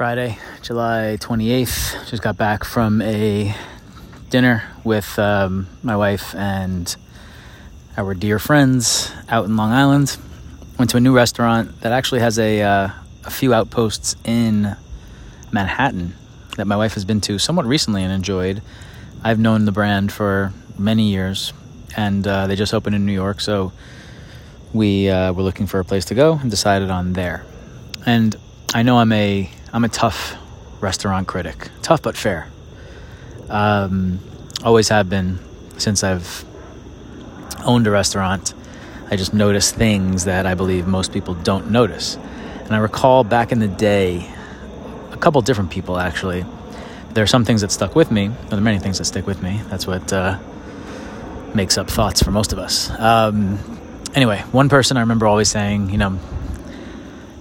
[0.00, 2.08] Friday, July 28th.
[2.08, 3.54] Just got back from a
[4.30, 6.96] dinner with um, my wife and
[7.98, 10.16] our dear friends out in Long Island.
[10.78, 12.88] Went to a new restaurant that actually has a, uh,
[13.26, 14.74] a few outposts in
[15.52, 16.14] Manhattan
[16.56, 18.62] that my wife has been to somewhat recently and enjoyed.
[19.22, 21.52] I've known the brand for many years,
[21.94, 23.70] and uh, they just opened in New York, so
[24.72, 27.44] we uh, were looking for a place to go and decided on there.
[28.06, 28.34] And
[28.72, 30.36] I know I'm a I'm a tough
[30.80, 32.48] restaurant critic, tough but fair.
[33.48, 34.18] Um,
[34.64, 35.38] always have been
[35.78, 36.44] since I've
[37.64, 38.54] owned a restaurant.
[39.10, 42.16] I just notice things that I believe most people don't notice.
[42.64, 44.28] And I recall back in the day,
[45.12, 46.44] a couple different people actually.
[47.12, 48.28] There are some things that stuck with me.
[48.48, 49.60] There are many things that stick with me.
[49.68, 50.38] That's what uh,
[51.54, 52.90] makes up thoughts for most of us.
[52.98, 53.58] Um,
[54.14, 56.18] anyway, one person I remember always saying, you know,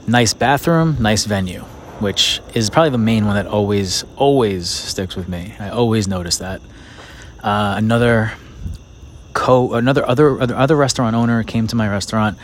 [0.08, 1.66] nice bathroom, nice venue,
[2.00, 5.54] which is probably the main one that always, always sticks with me.
[5.60, 6.62] I always notice that.
[7.44, 8.34] Uh, another
[9.34, 12.38] co, another other, other other restaurant owner came to my restaurant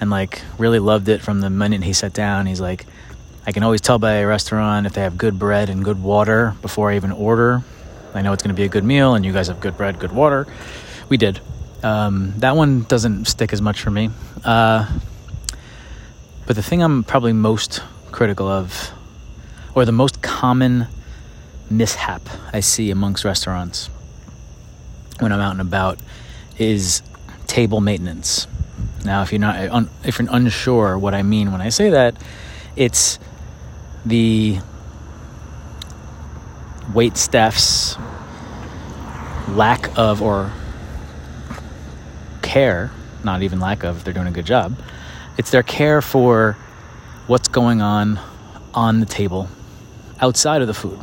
[0.00, 2.46] and like really loved it from the minute he sat down.
[2.46, 2.86] He's like,
[3.46, 6.54] I can always tell by a restaurant if they have good bread and good water
[6.62, 7.62] before I even order.
[8.14, 9.98] I know it's going to be a good meal, and you guys have good bread,
[9.98, 10.46] good water.
[11.08, 11.40] We did.
[11.82, 14.10] Um, that one doesn't stick as much for me.
[14.44, 14.88] Uh,
[16.46, 17.80] but the thing I'm probably most
[18.12, 18.92] critical of,
[19.74, 20.86] or the most common
[21.70, 23.88] mishap I see amongst restaurants
[25.18, 25.98] when I'm out and about,
[26.58, 27.02] is
[27.46, 28.46] table maintenance.
[29.04, 32.16] Now, if you're not if you're unsure what I mean when I say that,
[32.76, 33.18] it's
[34.06, 34.58] the
[36.94, 37.96] wait staff's
[39.48, 40.52] lack of or
[42.42, 42.90] care,
[43.24, 44.76] not even lack of, they're doing a good job.
[45.38, 46.56] It's their care for
[47.28, 48.18] what's going on
[48.74, 49.48] on the table
[50.20, 50.98] outside of the food.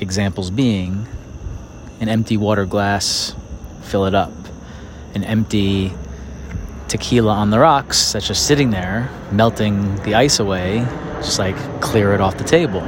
[0.00, 1.06] Examples being
[2.00, 3.34] an empty water glass,
[3.82, 4.32] fill it up.
[5.14, 5.92] An empty
[6.88, 10.84] tequila on the rocks that's just sitting there, melting the ice away,
[11.18, 12.82] just like clear it off the table.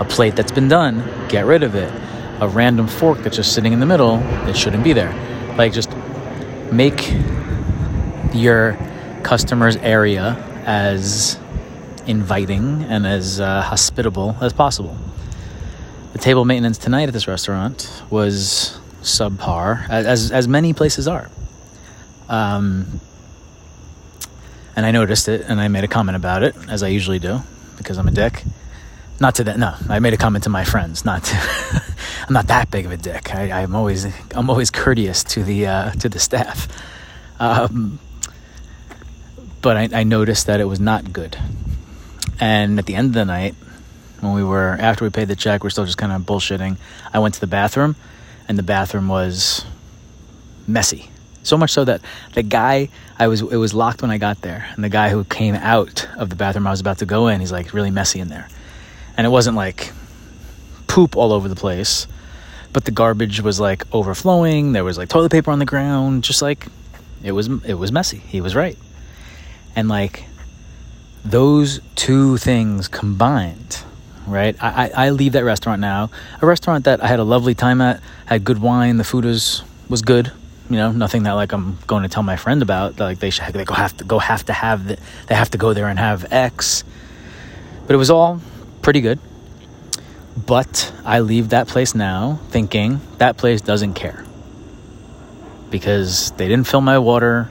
[0.00, 1.92] A plate that's been done, get rid of it.
[2.40, 5.12] A random fork that's just sitting in the middle, it shouldn't be there.
[5.58, 5.94] Like, just
[6.72, 7.12] make
[8.32, 8.78] your
[9.22, 11.38] customer's area as
[12.06, 14.96] inviting and as uh, hospitable as possible.
[16.12, 21.30] The table maintenance tonight at this restaurant was subpar, as as many places are.
[22.28, 23.00] Um,
[24.76, 27.40] and I noticed it, and I made a comment about it, as I usually do,
[27.76, 28.42] because I'm a dick.
[29.20, 29.74] Not to that, no.
[29.88, 31.36] I made a comment to my friends, not to.
[32.26, 33.34] I'm not that big of a dick.
[33.34, 36.68] I, am always I'm always courteous to the uh, to the staff.
[37.38, 37.98] Um,
[39.64, 41.38] but I, I noticed that it was not good.
[42.38, 43.54] And at the end of the night,
[44.20, 46.76] when we were after we paid the check, we're still just kind of bullshitting.
[47.14, 47.96] I went to the bathroom,
[48.46, 49.64] and the bathroom was
[50.66, 51.10] messy.
[51.44, 52.02] So much so that
[52.34, 55.24] the guy I was it was locked when I got there, and the guy who
[55.24, 58.20] came out of the bathroom I was about to go in, he's like really messy
[58.20, 58.48] in there,
[59.16, 59.92] and it wasn't like
[60.88, 62.06] poop all over the place,
[62.74, 64.72] but the garbage was like overflowing.
[64.72, 66.66] There was like toilet paper on the ground, just like
[67.22, 68.18] it was it was messy.
[68.18, 68.76] He was right,
[69.76, 70.24] and like
[71.24, 73.82] those two things combined
[74.26, 74.56] right?
[74.58, 76.08] I, I, I, leave that restaurant now.
[76.40, 79.62] A restaurant that I had a lovely time at, had good wine, the food was
[79.90, 80.32] was good,
[80.70, 83.44] you know nothing that like i'm going to tell my friend about like they should
[83.52, 85.98] they go have to go have to have the, they have to go there and
[85.98, 86.84] have x.
[87.86, 88.40] But it was all
[88.80, 89.18] pretty good.
[90.46, 94.24] But i leave that place now thinking that place doesn't care.
[95.70, 97.50] Because they didn't fill my water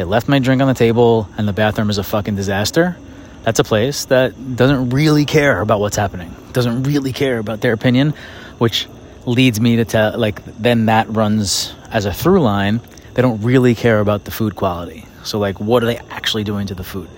[0.00, 2.96] they left my drink on the table and the bathroom is a fucking disaster.
[3.42, 6.34] That's a place that doesn't really care about what's happening.
[6.54, 8.14] Doesn't really care about their opinion
[8.56, 8.88] which
[9.26, 12.80] leads me to tell like then that runs as a through line.
[13.12, 15.04] They don't really care about the food quality.
[15.22, 17.10] So like what are they actually doing to the food?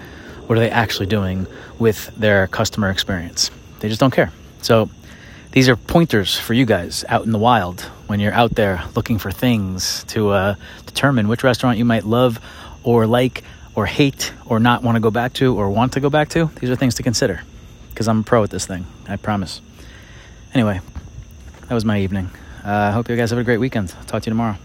[0.48, 1.47] What are they actually doing
[1.78, 3.53] with their customer experience?
[3.78, 4.33] They just don't care.
[4.62, 4.91] So
[5.53, 9.18] these are pointers for you guys out in the wild when you're out there looking
[9.18, 10.54] for things to uh,
[10.86, 12.41] determine which restaurant you might love
[12.83, 13.43] or like
[13.75, 16.51] or hate or not want to go back to or want to go back to
[16.61, 17.43] these are things to consider
[17.91, 19.61] because i'm a pro at this thing i promise
[20.55, 20.81] anyway
[21.73, 22.29] that was my evening.
[22.63, 23.89] Uh, I uh, hope you guys have a great weekend.
[24.07, 24.59] Talk to you tomorrow.